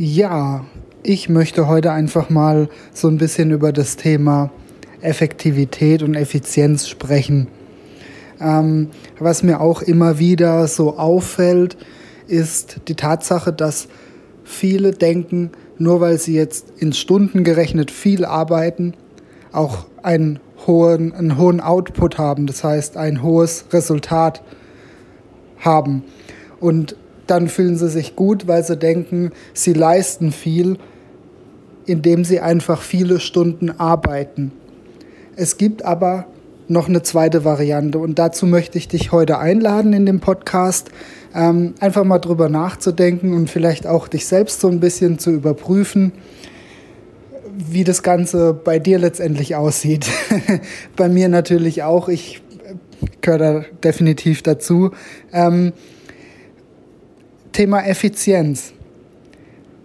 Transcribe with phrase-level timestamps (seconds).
[0.00, 0.64] Ja,
[1.02, 4.52] ich möchte heute einfach mal so ein bisschen über das Thema
[5.00, 7.48] Effektivität und Effizienz sprechen.
[8.40, 11.76] Ähm, was mir auch immer wieder so auffällt,
[12.28, 13.88] ist die Tatsache, dass
[14.44, 18.94] viele denken, nur weil sie jetzt in Stunden gerechnet viel arbeiten,
[19.50, 24.44] auch einen hohen, einen hohen Output haben, das heißt ein hohes Resultat
[25.58, 26.04] haben.
[26.60, 26.94] Und
[27.30, 30.78] dann fühlen sie sich gut, weil sie denken, sie leisten viel,
[31.86, 34.52] indem sie einfach viele Stunden arbeiten.
[35.36, 36.26] Es gibt aber
[36.68, 40.90] noch eine zweite Variante und dazu möchte ich dich heute einladen in dem Podcast,
[41.34, 46.12] ähm, einfach mal drüber nachzudenken und vielleicht auch dich selbst so ein bisschen zu überprüfen,
[47.56, 50.06] wie das Ganze bei dir letztendlich aussieht.
[50.96, 52.42] bei mir natürlich auch, ich
[53.20, 54.90] gehöre da definitiv dazu.
[55.32, 55.72] Ähm,
[57.58, 58.72] Thema Effizienz.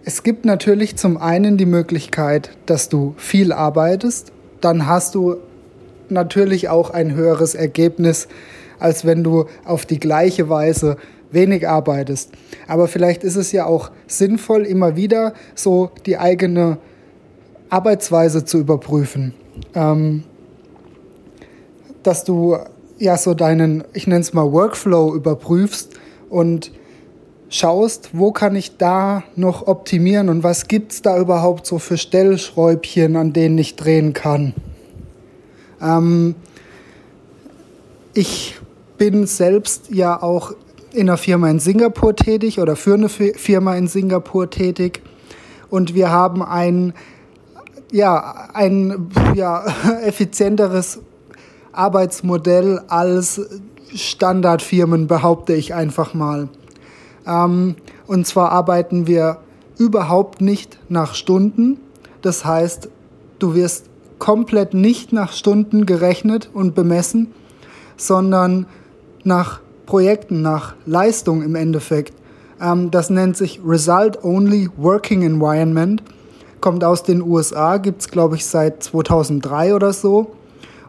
[0.04, 5.38] Es gibt natürlich zum einen die Möglichkeit, dass du viel arbeitest, dann hast du
[6.08, 8.28] natürlich auch ein höheres Ergebnis,
[8.78, 10.98] als wenn du auf die gleiche Weise
[11.32, 12.30] wenig arbeitest.
[12.68, 16.78] Aber vielleicht ist es ja auch sinnvoll, immer wieder so die eigene
[17.70, 19.34] Arbeitsweise zu überprüfen.
[19.74, 20.22] Ähm,
[22.04, 22.56] dass du
[22.98, 25.90] ja so deinen, ich nenne es mal Workflow überprüfst
[26.30, 26.70] und
[27.54, 31.96] schaust, wo kann ich da noch optimieren und was gibt es da überhaupt so für
[31.96, 34.54] Stellschräubchen, an denen ich drehen kann.
[35.80, 36.34] Ähm,
[38.12, 38.56] ich
[38.98, 40.52] bin selbst ja auch
[40.92, 45.00] in einer Firma in Singapur tätig oder für eine Firma in Singapur tätig
[45.70, 46.92] und wir haben ein
[47.92, 49.64] ja, ein ja,
[50.04, 50.98] effizienteres
[51.70, 53.40] Arbeitsmodell als
[53.94, 56.48] Standardfirmen, behaupte ich einfach mal.
[57.26, 59.38] Ähm, und zwar arbeiten wir
[59.78, 61.78] überhaupt nicht nach Stunden.
[62.22, 62.88] Das heißt,
[63.38, 63.86] du wirst
[64.18, 67.32] komplett nicht nach Stunden gerechnet und bemessen,
[67.96, 68.66] sondern
[69.24, 72.14] nach Projekten, nach Leistung im Endeffekt.
[72.60, 76.02] Ähm, das nennt sich Result Only Working Environment,
[76.60, 80.32] kommt aus den USA, gibt es glaube ich seit 2003 oder so.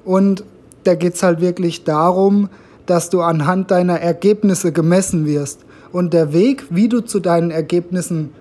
[0.04, 0.44] Und
[0.84, 2.50] da geht es halt wirklich darum,
[2.86, 5.66] dass du anhand deiner Ergebnisse gemessen wirst.
[5.96, 8.32] Und der Weg, wie du zu deinen Ergebnissen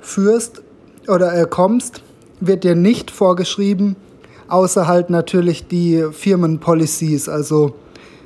[0.00, 0.62] führst
[1.06, 2.02] oder äh, kommst,
[2.40, 3.94] wird dir nicht vorgeschrieben,
[4.48, 7.76] außer halt natürlich die Firmenpolicies, also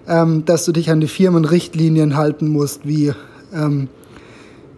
[0.08, 3.12] ähm, dass du dich an die Firmenrichtlinien halten musst, wie
[3.52, 3.88] ähm,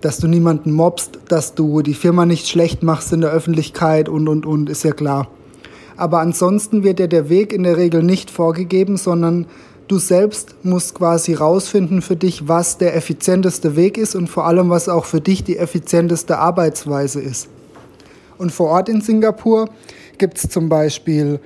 [0.00, 4.26] dass du niemanden mobst, dass du die Firma nicht schlecht machst in der Öffentlichkeit und
[4.26, 5.28] und und, ist ja klar.
[5.96, 9.46] Aber ansonsten wird dir der Weg in der Regel nicht vorgegeben, sondern
[9.90, 14.70] Du selbst musst quasi rausfinden für dich, was der effizienteste Weg ist und vor allem,
[14.70, 17.48] was auch für dich die effizienteste Arbeitsweise ist.
[18.38, 19.68] Und vor Ort in Singapur
[20.16, 21.40] gibt es zum Beispiel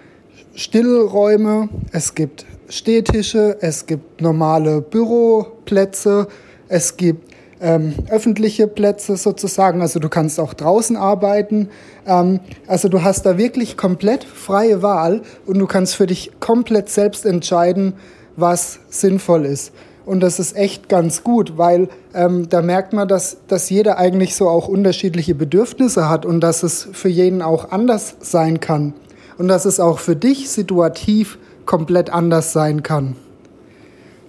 [0.55, 6.29] Stillräume, es gibt Stehtische, es gibt normale Büroplätze,
[6.69, 7.33] es gibt
[7.63, 11.71] ähm, öffentliche Plätze sozusagen, also du kannst auch draußen arbeiten.
[12.07, 16.91] Ähm, also du hast da wirklich komplett freie Wahl und du kannst für dich komplett
[16.91, 17.95] selbst entscheiden,
[18.37, 19.73] was sinnvoll ist.
[20.07, 24.35] Und das ist echt ganz gut, weil ähm, da merkt man, dass, dass jeder eigentlich
[24.35, 28.93] so auch unterschiedliche Bedürfnisse hat und dass es für jeden auch anders sein kann.
[29.39, 33.17] Und dass es auch für dich situativ komplett anders sein kann.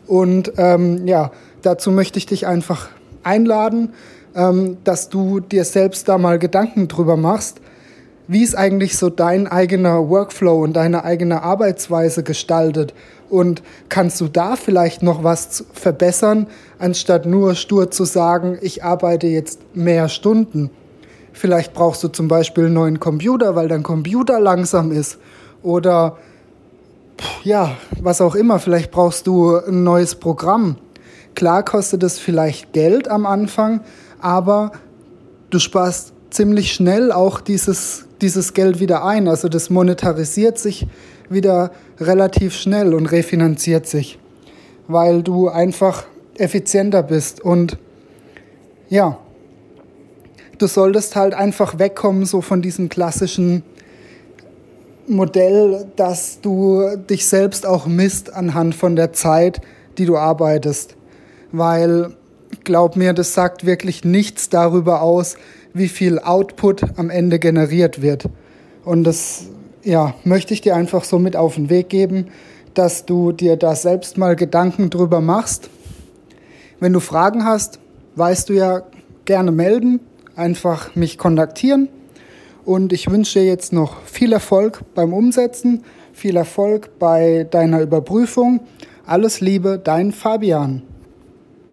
[0.07, 2.89] Und ähm, ja, dazu möchte ich dich einfach
[3.23, 3.93] einladen,
[4.35, 7.59] ähm, dass du dir selbst da mal Gedanken drüber machst,
[8.27, 12.93] wie ist eigentlich so dein eigener Workflow und deine eigene Arbeitsweise gestaltet?
[13.29, 16.47] Und kannst du da vielleicht noch was verbessern,
[16.79, 20.69] anstatt nur stur zu sagen, ich arbeite jetzt mehr Stunden?
[21.33, 25.17] Vielleicht brauchst du zum Beispiel einen neuen Computer, weil dein Computer langsam ist.
[25.61, 26.17] Oder
[27.43, 28.59] ja, was auch immer.
[28.59, 30.77] Vielleicht brauchst du ein neues Programm.
[31.35, 33.81] Klar kostet es vielleicht Geld am Anfang,
[34.21, 34.71] aber
[35.49, 39.27] du sparst ziemlich schnell auch dieses, dieses Geld wieder ein.
[39.27, 40.87] Also das monetarisiert sich
[41.29, 44.17] wieder relativ schnell und refinanziert sich,
[44.87, 46.05] weil du einfach
[46.35, 47.39] effizienter bist.
[47.39, 47.77] Und
[48.89, 49.19] ja,
[50.57, 53.61] du solltest halt einfach wegkommen so von diesem klassischen
[55.07, 59.61] Modell, dass du dich selbst auch misst anhand von der Zeit,
[59.99, 60.95] die du arbeitest.
[61.51, 62.15] Weil,
[62.65, 65.37] glaub mir, das sagt wirklich nichts darüber aus,
[65.73, 68.25] wie viel Output am Ende generiert wird.
[68.83, 69.45] Und das
[69.83, 72.27] ja, möchte ich dir einfach so mit auf den Weg geben,
[72.73, 75.69] dass du dir da selbst mal Gedanken drüber machst.
[76.79, 77.79] Wenn du Fragen hast,
[78.15, 78.83] weißt du ja
[79.25, 79.99] gerne melden.
[80.35, 81.87] einfach mich kontaktieren.
[82.65, 88.59] Und ich wünsche dir jetzt noch viel Erfolg beim Umsetzen, viel Erfolg bei deiner Überprüfung.
[89.05, 90.81] Alles Liebe, dein Fabian.